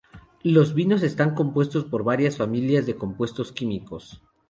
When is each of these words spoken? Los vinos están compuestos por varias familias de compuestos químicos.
Los 0.41 0.73
vinos 0.73 1.03
están 1.03 1.35
compuestos 1.35 1.85
por 1.85 2.03
varias 2.03 2.37
familias 2.37 2.87
de 2.87 2.95
compuestos 2.95 3.51
químicos. 3.51 4.19